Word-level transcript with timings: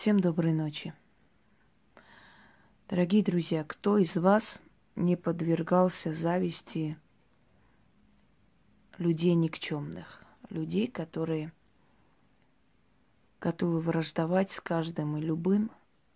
Всем 0.00 0.18
доброй 0.18 0.54
ночи. 0.54 0.94
Дорогие 2.88 3.22
друзья, 3.22 3.64
кто 3.64 3.98
из 3.98 4.16
вас 4.16 4.58
не 4.96 5.14
подвергался 5.14 6.14
зависти 6.14 6.96
людей 8.96 9.34
никчемных, 9.34 10.22
людей, 10.48 10.86
которые 10.86 11.52
готовы 13.42 13.80
враждовать 13.80 14.52
с 14.52 14.60
каждым 14.62 15.18
и 15.18 15.20
любым, 15.20 15.70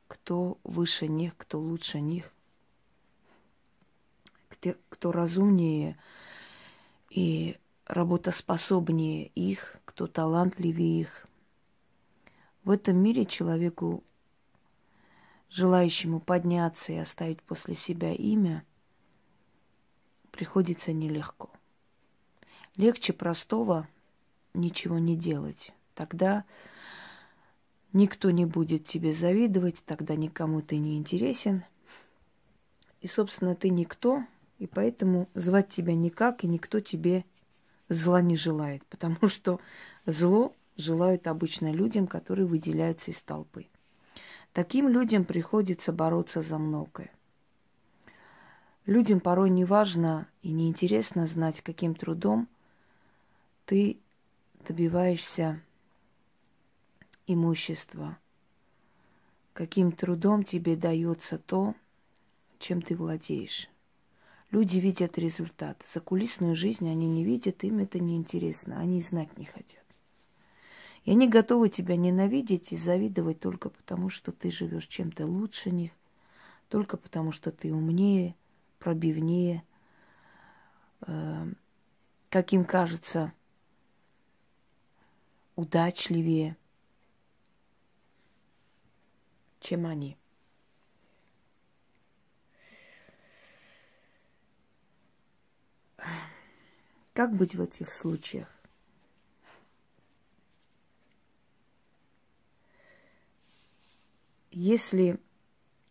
кто 0.09 0.57
выше 0.65 1.07
них, 1.07 1.37
кто 1.37 1.61
лучше 1.61 2.01
них, 2.01 2.33
кто, 4.89 5.13
разумнее 5.13 5.99
и 7.11 7.59
работоспособнее 7.85 9.27
их, 9.35 9.77
кто 9.85 10.07
талантливее 10.07 11.03
их– 11.03 11.27
в 12.65 12.71
этом 12.71 12.97
мире 12.97 13.27
человеку, 13.27 14.03
желающему 15.51 16.21
подняться 16.21 16.93
и 16.93 16.97
оставить 16.97 17.43
после 17.43 17.75
себя 17.75 18.13
имя, 18.13 18.65
приходится 20.31 20.93
нелегко. 20.93 21.51
Легче 22.77 23.13
простого 23.13 23.87
ничего 24.53 24.99
не 24.99 25.17
делать. 25.17 25.73
Тогда 25.95 26.45
никто 27.93 28.31
не 28.31 28.47
будет 28.47 28.87
тебе 28.87 29.13
завидовать, 29.13 29.85
тогда 29.85 30.17
никому 30.17 30.61
ты 30.61 30.79
не 30.79 30.97
интересен. 30.97 31.65
И, 33.01 33.07
собственно, 33.07 33.55
ты 33.55 33.69
никто, 33.69 34.25
и 34.59 34.67
поэтому 34.67 35.29
звать 35.35 35.69
тебя 35.69 35.95
никак, 35.95 36.43
и 36.43 36.49
никто 36.49 36.81
тебе 36.81 37.25
зла 37.89 38.23
не 38.23 38.37
желает, 38.37 38.85
потому 38.87 39.29
что 39.29 39.61
зло 40.07 40.55
желают 40.77 41.27
обычно 41.27 41.73
людям, 41.73 42.07
которые 42.07 42.47
выделяются 42.47 43.11
из 43.11 43.21
толпы. 43.21 43.67
Таким 44.53 44.89
людям 44.89 45.25
приходится 45.25 45.93
бороться 45.93 46.43
за 46.43 46.59
многое. 46.59 47.11
Людям 48.87 49.21
порой 49.21 49.51
не 49.51 49.65
важно 49.65 50.29
и 50.43 50.53
не 50.53 50.69
интересно 50.69 51.27
знать, 51.27 51.61
каким 51.63 51.95
трудом 51.95 52.49
ты 53.65 53.99
добиваешься 54.67 55.61
имущества, 57.27 58.19
каким 59.55 59.91
трудом 59.93 60.45
тебе 60.45 60.77
дается 60.77 61.39
то, 61.39 61.75
чем 62.59 62.83
ты 62.83 62.95
владеешь. 62.95 63.69
Люди 64.51 64.77
видят 64.77 65.19
результат. 65.19 65.83
За 65.93 66.01
кулисную 66.01 66.55
жизнь 66.55 66.89
они 66.89 67.09
не 67.09 67.25
видят, 67.25 67.65
им 67.65 67.79
это 67.79 67.99
не 67.99 68.17
интересно, 68.17 68.79
они 68.79 69.01
знать 69.01 69.37
не 69.39 69.47
хотят. 69.47 69.84
И 71.05 71.11
они 71.11 71.29
готовы 71.29 71.69
тебя 71.69 71.97
ненавидеть 71.97 72.73
и 72.73 72.77
завидовать 72.77 73.41
только 73.41 73.69
потому, 73.69 74.09
что 74.09 74.33
ты 74.33 74.51
живешь 74.51 74.87
чем-то 74.87 75.27
лучше 75.27 75.71
них, 75.71 75.93
только 76.69 76.97
потому, 76.97 77.31
что 77.31 77.53
ты 77.53 77.75
умнее, 77.75 78.35
пробивнее, 78.79 79.63
э, 81.07 81.47
как 82.31 82.53
им 82.55 82.65
кажется, 82.65 83.33
удачливее, 85.57 86.57
чем 89.61 89.87
они. 89.87 90.17
Как 97.13 97.37
быть 97.37 97.55
в 97.55 97.61
этих 97.61 97.93
случаях? 97.93 98.49
Если 104.67 105.21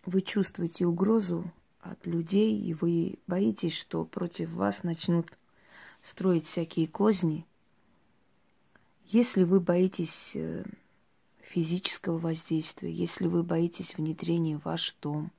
вы 0.03 0.23
чувствуете 0.23 0.87
угрозу 0.87 1.45
от 1.79 2.07
людей, 2.07 2.59
и 2.59 2.73
вы 2.73 3.19
боитесь, 3.27 3.77
что 3.77 4.03
против 4.03 4.49
вас 4.53 4.81
начнут 4.81 5.27
строить 6.01 6.47
всякие 6.47 6.87
козни, 6.87 7.45
если 9.05 9.43
вы 9.43 9.59
боитесь 9.59 10.31
э, 10.33 10.63
физического 11.41 12.17
воздействия, 12.17 12.91
если 12.91 13.27
вы 13.27 13.43
боитесь 13.43 13.95
внедрения 13.95 14.57
в 14.57 14.65
ваш 14.65 14.95
дом, 15.03 15.29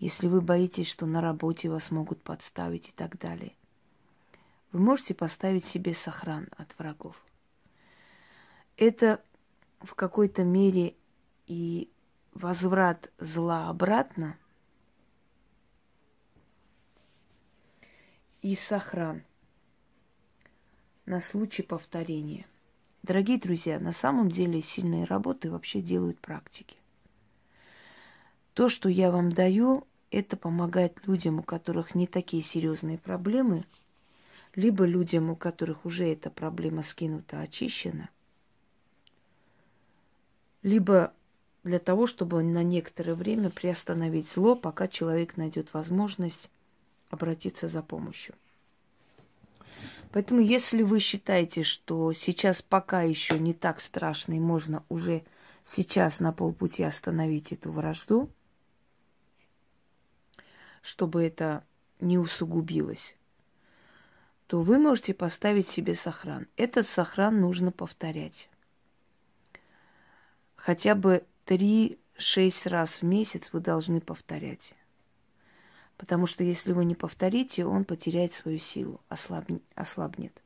если 0.00 0.26
вы 0.26 0.40
боитесь, 0.40 0.88
что 0.88 1.06
на 1.06 1.20
работе 1.20 1.70
вас 1.70 1.92
могут 1.92 2.20
подставить 2.22 2.88
и 2.88 2.92
так 2.92 3.18
далее, 3.18 3.52
вы 4.72 4.80
можете 4.80 5.14
поставить 5.14 5.64
себе 5.64 5.94
сохран 5.94 6.48
от 6.56 6.76
врагов. 6.76 7.22
Это 8.76 9.22
в 9.80 9.94
какой-то 9.94 10.42
мере 10.42 10.96
и 11.46 11.88
возврат 12.38 13.10
зла 13.18 13.68
обратно 13.68 14.38
и 18.42 18.54
сохран 18.54 19.24
на 21.04 21.20
случай 21.20 21.62
повторения. 21.62 22.46
Дорогие 23.02 23.38
друзья, 23.38 23.80
на 23.80 23.92
самом 23.92 24.30
деле 24.30 24.62
сильные 24.62 25.04
работы 25.04 25.50
вообще 25.50 25.80
делают 25.80 26.20
практики. 26.20 26.76
То, 28.54 28.68
что 28.68 28.88
я 28.88 29.10
вам 29.10 29.32
даю, 29.32 29.86
это 30.10 30.36
помогает 30.36 31.06
людям, 31.06 31.40
у 31.40 31.42
которых 31.42 31.94
не 31.94 32.06
такие 32.06 32.42
серьезные 32.42 32.98
проблемы, 32.98 33.64
либо 34.54 34.84
людям, 34.84 35.30
у 35.30 35.36
которых 35.36 35.84
уже 35.84 36.06
эта 36.06 36.30
проблема 36.30 36.82
скинута, 36.82 37.40
очищена, 37.40 38.10
либо 40.62 41.12
для 41.64 41.78
того, 41.78 42.06
чтобы 42.06 42.42
на 42.42 42.62
некоторое 42.62 43.14
время 43.14 43.50
приостановить 43.50 44.30
зло, 44.30 44.54
пока 44.54 44.88
человек 44.88 45.36
найдет 45.36 45.72
возможность 45.74 46.50
обратиться 47.10 47.68
за 47.68 47.82
помощью. 47.82 48.34
Поэтому, 50.12 50.40
если 50.40 50.82
вы 50.82 51.00
считаете, 51.00 51.62
что 51.62 52.12
сейчас 52.12 52.62
пока 52.62 53.02
еще 53.02 53.38
не 53.38 53.52
так 53.52 53.80
страшно 53.80 54.34
и 54.34 54.40
можно 54.40 54.82
уже 54.88 55.22
сейчас 55.64 56.18
на 56.20 56.32
полпути 56.32 56.82
остановить 56.82 57.52
эту 57.52 57.70
вражду, 57.70 58.30
чтобы 60.80 61.22
это 61.22 61.64
не 62.00 62.16
усугубилось, 62.16 63.16
то 64.46 64.62
вы 64.62 64.78
можете 64.78 65.12
поставить 65.12 65.68
себе 65.68 65.94
сохран. 65.94 66.46
Этот 66.56 66.88
сохран 66.88 67.40
нужно 67.40 67.70
повторять. 67.70 68.48
Хотя 70.56 70.94
бы 70.94 71.24
три-шесть 71.48 72.66
раз 72.66 73.00
в 73.00 73.04
месяц 73.04 73.54
вы 73.54 73.60
должны 73.60 74.02
повторять. 74.02 74.74
Потому 75.96 76.26
что 76.26 76.44
если 76.44 76.74
вы 76.74 76.84
не 76.84 76.94
повторите, 76.94 77.64
он 77.64 77.86
потеряет 77.86 78.34
свою 78.34 78.58
силу, 78.58 79.00
ослабнет. 79.08 80.42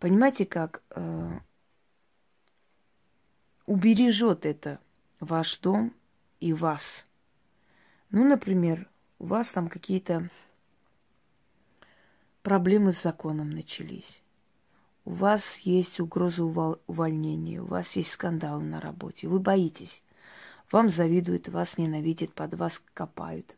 Понимаете, 0.00 0.44
как 0.44 0.82
э, 0.90 1.38
убережет 3.66 4.44
это 4.44 4.80
ваш 5.20 5.56
дом 5.58 5.94
и 6.40 6.52
вас. 6.52 7.06
Ну, 8.10 8.28
например, 8.28 8.90
у 9.20 9.26
вас 9.26 9.52
там 9.52 9.68
какие-то 9.68 10.28
проблемы 12.42 12.92
с 12.92 13.00
законом 13.00 13.50
начались 13.50 14.20
у 15.04 15.12
вас 15.12 15.56
есть 15.58 16.00
угроза 16.00 16.44
увольнения, 16.44 17.60
у 17.60 17.66
вас 17.66 17.96
есть 17.96 18.12
скандал 18.12 18.60
на 18.60 18.80
работе, 18.80 19.28
вы 19.28 19.40
боитесь, 19.40 20.02
вам 20.70 20.90
завидуют, 20.90 21.48
вас 21.48 21.78
ненавидят, 21.78 22.32
под 22.32 22.54
вас 22.54 22.80
копают. 22.94 23.56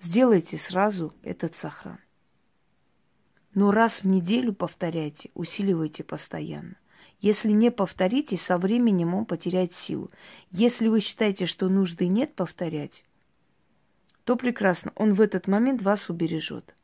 Сделайте 0.00 0.58
сразу 0.58 1.14
этот 1.22 1.54
сохран. 1.54 1.98
Но 3.54 3.70
раз 3.72 4.02
в 4.02 4.06
неделю 4.06 4.52
повторяйте, 4.52 5.30
усиливайте 5.34 6.04
постоянно. 6.04 6.76
Если 7.20 7.50
не 7.50 7.70
повторите, 7.70 8.36
со 8.36 8.58
временем 8.58 9.14
он 9.14 9.24
потеряет 9.24 9.72
силу. 9.72 10.10
Если 10.50 10.88
вы 10.88 11.00
считаете, 11.00 11.46
что 11.46 11.70
нужды 11.70 12.08
нет 12.08 12.34
повторять, 12.34 13.04
то 14.24 14.36
прекрасно, 14.36 14.92
он 14.94 15.14
в 15.14 15.20
этот 15.20 15.46
момент 15.46 15.80
вас 15.80 16.10
убережет. 16.10 16.75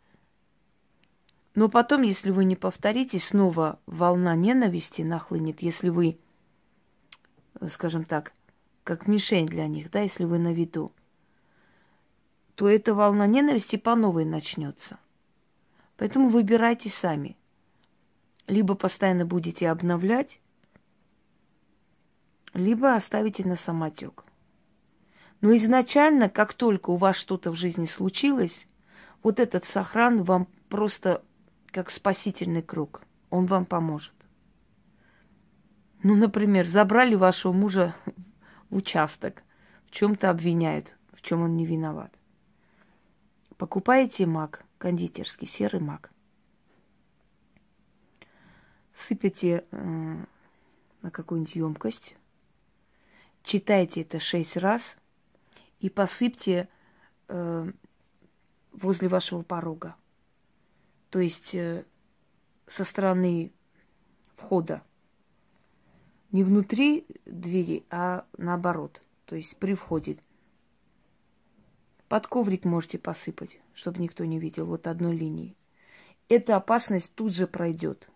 Но 1.54 1.68
потом, 1.68 2.02
если 2.02 2.30
вы 2.30 2.44
не 2.44 2.56
повторите, 2.56 3.18
снова 3.20 3.78
волна 3.86 4.34
ненависти 4.34 5.02
нахлынет, 5.02 5.60
если 5.60 5.90
вы, 5.90 6.18
скажем 7.70 8.04
так, 8.04 8.32
как 8.84 9.06
мишень 9.06 9.46
для 9.46 9.66
них, 9.66 9.90
да, 9.90 10.00
если 10.00 10.24
вы 10.24 10.38
на 10.38 10.52
виду, 10.52 10.92
то 12.54 12.68
эта 12.68 12.94
волна 12.94 13.26
ненависти 13.26 13.76
по 13.76 13.94
новой 13.94 14.24
начнется. 14.24 14.98
Поэтому 15.96 16.28
выбирайте 16.28 16.90
сами. 16.90 17.36
Либо 18.46 18.74
постоянно 18.74 19.24
будете 19.24 19.70
обновлять, 19.70 20.40
либо 22.54 22.94
оставите 22.94 23.46
на 23.46 23.56
самотек. 23.56 24.24
Но 25.40 25.54
изначально, 25.56 26.28
как 26.28 26.54
только 26.54 26.90
у 26.90 26.96
вас 26.96 27.16
что-то 27.16 27.50
в 27.50 27.56
жизни 27.56 27.86
случилось, 27.86 28.66
вот 29.22 29.38
этот 29.38 29.64
сохран 29.64 30.22
вам 30.22 30.48
просто 30.68 31.22
как 31.72 31.90
спасительный 31.90 32.62
круг. 32.62 33.02
Он 33.30 33.46
вам 33.46 33.64
поможет. 33.64 34.12
Ну, 36.02 36.14
например, 36.14 36.66
забрали 36.66 37.14
вашего 37.14 37.52
мужа 37.52 37.96
в 38.68 38.76
участок, 38.76 39.42
в 39.86 39.90
чем-то 39.90 40.30
обвиняют, 40.30 40.94
в 41.12 41.22
чем 41.22 41.42
он 41.42 41.56
не 41.56 41.64
виноват. 41.64 42.12
Покупаете 43.56 44.26
мак 44.26 44.64
кондитерский, 44.78 45.46
серый 45.46 45.80
мак. 45.80 46.10
Сыпете 48.92 49.64
э, 49.70 50.24
на 51.02 51.10
какую-нибудь 51.10 51.54
емкость, 51.54 52.16
читайте 53.42 54.02
это 54.02 54.18
шесть 54.18 54.56
раз 54.56 54.96
и 55.78 55.88
посыпьте 55.88 56.68
э, 57.28 57.72
возле 58.72 59.08
вашего 59.08 59.42
порога. 59.42 59.94
То 61.12 61.20
есть 61.20 61.54
э, 61.54 61.84
со 62.66 62.84
стороны 62.84 63.52
входа. 64.34 64.82
Не 66.30 66.42
внутри 66.42 67.04
двери, 67.26 67.84
а 67.90 68.24
наоборот. 68.38 69.02
То 69.26 69.36
есть 69.36 69.58
при 69.58 69.74
входе. 69.74 70.16
Под 72.08 72.26
коврик 72.26 72.64
можете 72.64 72.98
посыпать, 72.98 73.60
чтобы 73.74 74.00
никто 74.00 74.24
не 74.24 74.38
видел, 74.38 74.64
вот 74.64 74.86
одной 74.86 75.14
линии. 75.14 75.54
Эта 76.30 76.56
опасность 76.56 77.14
тут 77.14 77.34
же 77.34 77.46
пройдет. 77.46 78.08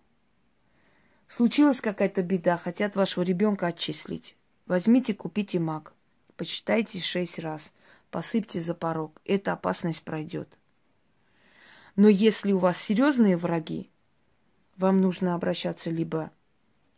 Случилась 1.28 1.82
какая-то 1.82 2.22
беда, 2.22 2.56
хотят 2.56 2.96
вашего 2.96 3.24
ребенка 3.24 3.66
отчислить. 3.66 4.38
Возьмите, 4.64 5.12
купите 5.12 5.58
маг. 5.58 5.92
Почитайте 6.38 7.00
шесть 7.00 7.38
раз. 7.38 7.70
Посыпьте 8.10 8.58
за 8.58 8.72
порог. 8.72 9.20
Эта 9.26 9.52
опасность 9.52 10.02
пройдет. 10.02 10.56
Но 11.96 12.08
если 12.08 12.52
у 12.52 12.58
вас 12.58 12.78
серьезные 12.78 13.38
враги, 13.38 13.90
вам 14.76 15.00
нужно 15.00 15.34
обращаться 15.34 15.90
либо 15.90 16.30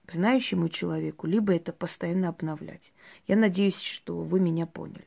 к 0.04 0.12
знающему 0.12 0.68
человеку, 0.68 1.26
либо 1.26 1.54
это 1.54 1.72
постоянно 1.72 2.28
обновлять. 2.28 2.92
Я 3.28 3.36
надеюсь, 3.36 3.80
что 3.80 4.20
вы 4.20 4.40
меня 4.40 4.66
поняли. 4.66 5.06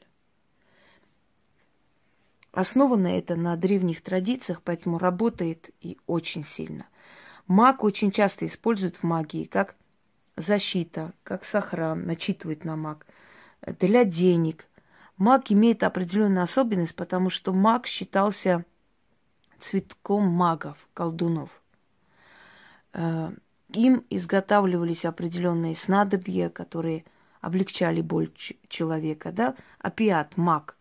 Основано 2.54 3.08
это 3.08 3.36
на 3.36 3.56
древних 3.58 4.02
традициях, 4.02 4.62
поэтому 4.64 4.98
работает 4.98 5.70
и 5.82 5.98
очень 6.08 6.44
сильно. 6.44 6.86
Маг 7.48 7.84
очень 7.84 8.12
часто 8.12 8.46
используют 8.46 8.98
в 8.98 9.04
магии 9.04 9.44
как 9.44 9.76
защита, 10.38 11.14
как 11.24 11.44
сохран, 11.44 12.06
начитывает 12.06 12.64
на 12.64 12.76
маг, 12.76 13.06
для 13.80 14.06
денег. 14.06 14.68
Маг 15.18 15.52
имеет 15.52 15.84
определенную 15.84 16.44
особенность, 16.44 16.96
потому 16.96 17.30
что 17.30 17.54
маг 17.54 17.88
считался 17.88 18.66
цветком 19.62 20.28
магов, 20.28 20.88
колдунов. 20.94 21.62
Э, 22.94 23.31
им 23.74 24.04
изготавливались 24.10 25.06
определенные 25.06 25.75
снадобья, 25.75 26.50
которые 26.50 27.06
облегчали 27.40 28.02
боль 28.02 28.31
человека, 28.68 29.31
да, 29.31 29.56
опиат, 29.80 30.38
маг. 30.38 30.75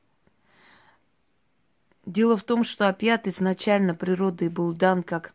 Дело 2.04 2.36
в 2.36 2.42
том, 2.42 2.64
что 2.64 2.88
опиат 2.88 3.28
изначально 3.28 3.94
природой 3.94 4.48
был 4.48 4.72
дан 4.72 5.02
как 5.02 5.32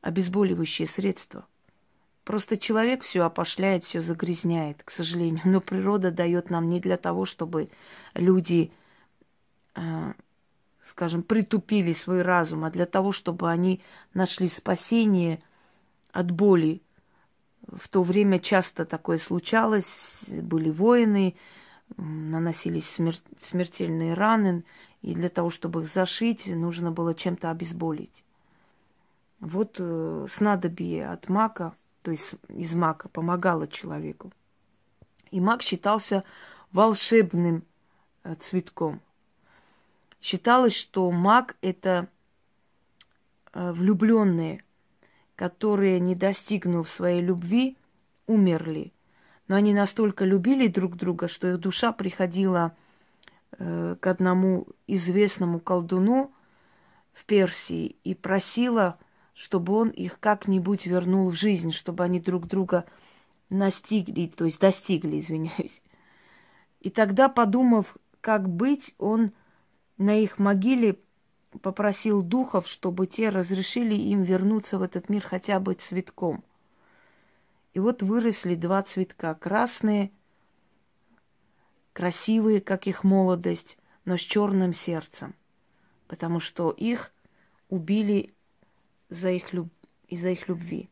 обезболивающее 0.00 0.86
средство. 0.86 1.46
Просто 2.24 2.56
человек 2.56 3.02
все 3.02 3.22
опошляет, 3.22 3.84
все 3.84 4.00
загрязняет, 4.00 4.82
к 4.82 4.90
сожалению. 4.90 5.42
Но 5.44 5.60
природа 5.60 6.10
дает 6.10 6.48
нам 6.48 6.66
не 6.66 6.80
для 6.80 6.96
того, 6.96 7.26
чтобы 7.26 7.68
люди 8.14 8.72
э, 9.74 10.12
скажем, 10.88 11.22
притупили 11.22 11.92
свой 11.92 12.22
разум, 12.22 12.64
а 12.64 12.70
для 12.70 12.86
того, 12.86 13.12
чтобы 13.12 13.50
они 13.50 13.80
нашли 14.12 14.48
спасение 14.48 15.42
от 16.12 16.30
боли. 16.30 16.82
В 17.72 17.88
то 17.88 18.02
время 18.02 18.38
часто 18.38 18.84
такое 18.84 19.18
случалось, 19.18 19.96
были 20.26 20.70
воины, 20.70 21.34
наносились 21.96 22.86
смер- 22.98 23.22
смертельные 23.40 24.14
раны, 24.14 24.64
и 25.00 25.14
для 25.14 25.30
того, 25.30 25.50
чтобы 25.50 25.82
их 25.82 25.92
зашить, 25.92 26.46
нужно 26.46 26.90
было 26.90 27.14
чем-то 27.14 27.50
обезболить. 27.50 28.24
Вот 29.40 29.76
э, 29.78 30.26
снадобье 30.30 31.08
от 31.08 31.28
мака, 31.28 31.74
то 32.02 32.10
есть 32.10 32.34
из 32.48 32.74
мака, 32.74 33.08
помогало 33.08 33.68
человеку. 33.68 34.32
И 35.30 35.40
мак 35.40 35.62
считался 35.62 36.24
волшебным 36.72 37.64
э, 38.22 38.34
цветком– 38.40 39.00
Считалось, 40.24 40.74
что 40.74 41.10
маг– 41.10 41.54
это 41.60 42.08
э, 43.52 43.72
влюбленные, 43.72 44.64
которые, 45.36 46.00
не 46.00 46.14
достигнув 46.14 46.88
своей 46.88 47.20
любви, 47.20 47.76
умерли. 48.26 48.94
Но 49.48 49.56
они 49.56 49.74
настолько 49.74 50.24
любили 50.24 50.66
друг 50.66 50.96
друга, 50.96 51.28
что 51.28 51.50
их 51.50 51.60
душа 51.60 51.92
приходила 51.92 52.74
э, 53.58 53.96
к 54.00 54.06
одному 54.06 54.66
известному 54.86 55.60
колдуну 55.60 56.32
в 57.12 57.26
Персии 57.26 57.96
и 58.02 58.14
просила, 58.14 58.98
чтобы 59.34 59.74
он 59.74 59.90
их 59.90 60.18
как-нибудь 60.20 60.86
вернул 60.86 61.28
в 61.28 61.34
жизнь, 61.34 61.70
чтобы 61.70 62.02
они 62.02 62.18
друг 62.18 62.46
друга 62.46 62.86
настигли, 63.50 64.32
то 64.34 64.46
есть 64.46 64.58
достигли, 64.58 65.18
извиняюсь. 65.18 65.82
И 66.80 66.88
тогда, 66.88 67.28
подумав, 67.28 67.94
как 68.22 68.48
быть, 68.48 68.94
он 68.96 69.30
на 69.98 70.16
их 70.16 70.38
могиле 70.38 70.98
попросил 71.62 72.22
духов, 72.22 72.66
чтобы 72.66 73.06
те 73.06 73.28
разрешили 73.28 73.94
им 73.94 74.22
вернуться 74.22 74.78
в 74.78 74.82
этот 74.82 75.08
мир 75.08 75.22
хотя 75.26 75.60
бы 75.60 75.74
цветком. 75.74 76.42
И 77.72 77.80
вот 77.80 78.02
выросли 78.02 78.54
два 78.54 78.82
цветка, 78.82 79.34
красные, 79.34 80.10
красивые, 81.92 82.60
как 82.60 82.86
их 82.86 83.04
молодость, 83.04 83.78
но 84.04 84.16
с 84.16 84.20
черным 84.20 84.74
сердцем, 84.74 85.34
потому 86.06 86.40
что 86.40 86.70
их 86.70 87.12
убили 87.68 88.34
за 89.08 89.30
их 89.30 89.52
люб... 89.52 89.68
из-за 90.08 90.30
их 90.30 90.48
любви. 90.48 90.88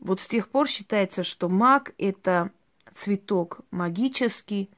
Вот 0.00 0.20
с 0.20 0.28
тех 0.28 0.48
пор 0.48 0.68
считается, 0.68 1.22
что 1.22 1.48
маг– 1.48 1.92
это 1.98 2.52
цветок 2.92 3.60
магический, 3.70 4.70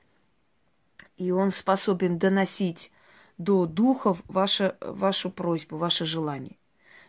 и 1.21 1.33
он 1.33 1.51
способен 1.51 2.19
доносить 2.19 2.91
до 3.37 3.67
духов 3.67 4.23
ваше, 4.27 4.79
вашу 4.81 5.31
просьбу, 5.31 5.77
ваше 5.77 6.07
желание, 6.07 6.57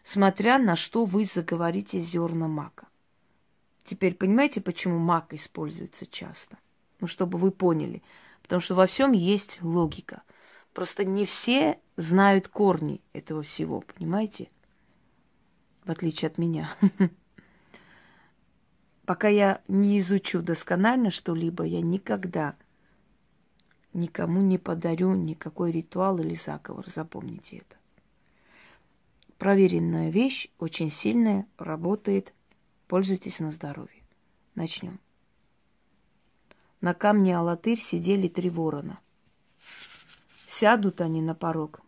смотря 0.03 0.59
на 0.59 0.75
что 0.75 1.05
вы 1.05 1.23
заговорите 1.23 2.01
зерна 2.01 2.49
мака. 2.49 2.87
Теперь 3.85 4.13
понимаете, 4.15 4.59
почему 4.59 4.99
мак 4.99 5.33
используется 5.33 6.05
часто? 6.05 6.57
Ну, 6.99 7.07
чтобы 7.07 7.37
вы 7.37 7.51
поняли. 7.51 8.03
Потому 8.41 8.59
что 8.59 8.75
во 8.75 8.85
всем 8.85 9.13
есть 9.13 9.59
логика. 9.61 10.23
Просто 10.73 11.05
не 11.05 11.25
все 11.25 11.79
знают 11.95 12.49
корни 12.49 12.99
этого 13.13 13.43
всего, 13.43 13.79
понимаете? 13.79 14.49
В 15.85 15.91
отличие 15.91 16.27
от 16.27 16.37
меня. 16.37 16.69
Пока 19.05 19.29
я 19.29 19.61
не 19.69 19.99
изучу 19.99 20.41
досконально 20.41 21.11
что-либо, 21.11 21.63
я 21.63 21.79
никогда 21.79 22.55
никому 23.93 24.41
не 24.41 24.57
подарю 24.57 25.15
никакой 25.15 25.71
ритуал 25.71 26.19
или 26.19 26.35
заговор. 26.35 26.89
Запомните 26.89 27.57
это. 27.57 27.75
Проверенная 29.37 30.09
вещь, 30.09 30.49
очень 30.59 30.91
сильная, 30.91 31.47
работает. 31.57 32.33
Пользуйтесь 32.87 33.39
на 33.39 33.51
здоровье. 33.51 34.03
Начнем. 34.55 34.99
На 36.79 36.93
камне 36.93 37.37
Алатырь 37.37 37.79
сидели 37.79 38.27
три 38.27 38.49
ворона. 38.49 38.99
Сядут 40.47 41.01
они 41.01 41.21
на 41.21 41.33
порог, 41.33 41.81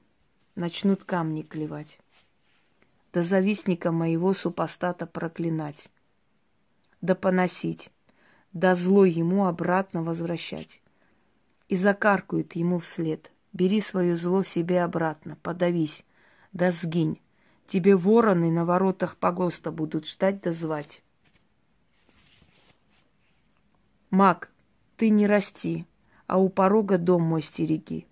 начнут 0.56 1.04
камни 1.04 1.42
клевать. 1.42 2.00
Да 3.12 3.22
завистника 3.22 3.92
моего 3.92 4.34
супостата 4.34 5.06
проклинать, 5.06 5.90
да 7.02 7.14
поносить, 7.14 7.92
да 8.54 8.74
зло 8.74 9.06
ему 9.06 9.46
обратно 9.46 10.02
возвращать 10.02 10.83
и 11.74 11.76
закаркают 11.76 12.54
ему 12.54 12.78
вслед. 12.78 13.32
Бери 13.52 13.82
свое 13.82 14.16
зло 14.16 14.44
себе 14.44 14.84
обратно, 14.84 15.38
подавись, 15.42 16.06
да 16.52 16.70
сгинь. 16.70 17.20
Тебе 17.66 17.96
вороны 17.96 18.52
на 18.52 18.64
воротах 18.64 19.18
погоста 19.18 19.72
будут 19.72 20.08
ждать 20.08 20.40
да 20.44 20.52
звать. 20.52 21.02
Маг, 24.12 24.52
ты 24.98 25.10
не 25.10 25.26
расти, 25.26 25.88
а 26.28 26.38
у 26.38 26.48
порога 26.50 27.00
дом 27.00 27.24
мой 27.24 27.42
стереги. 27.42 28.06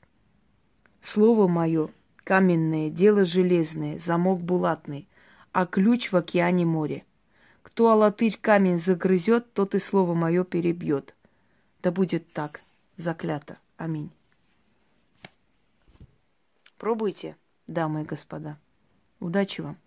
Слово 1.04 1.48
мое 1.48 1.92
каменное, 2.24 2.90
дело 2.90 3.26
железное, 3.26 4.00
замок 4.00 4.42
булатный, 4.42 5.08
а 5.52 5.68
ключ 5.68 6.12
в 6.12 6.18
океане 6.18 6.66
море. 6.66 7.06
Кто 7.62 7.92
алатырь 7.92 8.40
камень 8.42 8.80
загрызет, 8.80 9.54
тот 9.54 9.76
и 9.76 9.80
слово 9.80 10.16
мое 10.16 10.46
перебьет. 10.46 11.14
Да 11.84 11.92
будет 11.92 12.34
так 12.34 12.62
заклято. 13.02 13.58
Аминь. 13.78 14.12
Пробуйте, 16.78 17.36
дамы 17.68 18.02
и 18.02 18.06
господа. 18.06 18.58
Удачи 19.20 19.62
вам. 19.62 19.78